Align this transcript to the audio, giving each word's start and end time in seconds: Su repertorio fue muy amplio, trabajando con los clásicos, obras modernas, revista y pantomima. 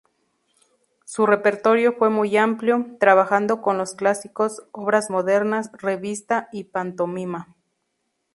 Su 1.05 1.27
repertorio 1.27 1.93
fue 1.93 2.09
muy 2.09 2.35
amplio, 2.35 2.97
trabajando 2.99 3.61
con 3.61 3.77
los 3.77 3.93
clásicos, 3.93 4.63
obras 4.71 5.11
modernas, 5.11 5.69
revista 5.79 6.49
y 6.51 6.63
pantomima. 6.63 7.53